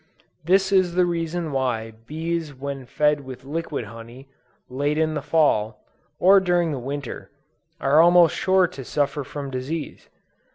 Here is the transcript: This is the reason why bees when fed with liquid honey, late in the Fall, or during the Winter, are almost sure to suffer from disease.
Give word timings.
This 0.43 0.71
is 0.71 0.95
the 0.95 1.05
reason 1.05 1.51
why 1.51 1.91
bees 2.07 2.55
when 2.55 2.87
fed 2.87 3.19
with 3.21 3.45
liquid 3.45 3.85
honey, 3.85 4.27
late 4.67 4.97
in 4.97 5.13
the 5.13 5.21
Fall, 5.21 5.79
or 6.17 6.39
during 6.39 6.71
the 6.71 6.79
Winter, 6.79 7.29
are 7.79 8.01
almost 8.01 8.35
sure 8.35 8.65
to 8.65 8.83
suffer 8.83 9.23
from 9.23 9.51
disease. 9.51 10.09